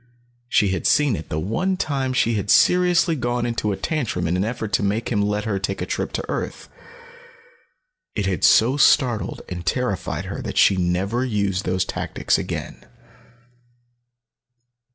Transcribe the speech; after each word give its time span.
She 0.49 0.69
had 0.69 0.87
seen 0.87 1.15
it 1.15 1.29
the 1.29 1.39
one 1.39 1.77
time 1.77 2.11
she 2.11 2.33
had 2.33 2.49
seriously 2.49 3.15
gone 3.15 3.45
into 3.45 3.71
a 3.71 3.77
tantrum 3.77 4.27
in 4.27 4.35
an 4.35 4.43
effort 4.43 4.73
to 4.73 4.81
make 4.81 5.09
him 5.11 5.21
let 5.21 5.43
her 5.45 5.59
take 5.59 5.79
a 5.79 5.85
trip 5.85 6.11
to 6.13 6.27
earth. 6.27 6.69
It 8.15 8.25
had 8.25 8.43
so 8.43 8.77
startled 8.77 9.43
and 9.47 9.63
terrified 9.63 10.25
her 10.25 10.41
that 10.41 10.57
she 10.57 10.73
had 10.73 10.81
never 10.83 11.23
used 11.23 11.65
those 11.65 11.85
tactics 11.85 12.39
again. 12.39 12.83